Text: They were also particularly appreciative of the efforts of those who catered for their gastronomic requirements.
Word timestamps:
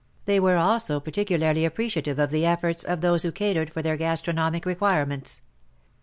They 0.25 0.39
were 0.39 0.57
also 0.57 0.99
particularly 0.99 1.63
appreciative 1.63 2.17
of 2.17 2.31
the 2.31 2.43
efforts 2.43 2.83
of 2.83 3.01
those 3.01 3.21
who 3.21 3.31
catered 3.31 3.69
for 3.69 3.83
their 3.83 3.97
gastronomic 3.97 4.65
requirements. 4.65 5.41